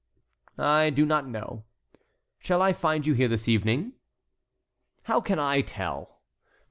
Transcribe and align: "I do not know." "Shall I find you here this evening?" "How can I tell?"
"I 0.57 0.89
do 0.89 1.05
not 1.05 1.27
know." 1.27 1.65
"Shall 2.39 2.63
I 2.63 2.73
find 2.73 3.05
you 3.05 3.13
here 3.13 3.27
this 3.27 3.47
evening?" 3.47 3.93
"How 5.03 5.21
can 5.21 5.37
I 5.37 5.61
tell?" 5.61 6.21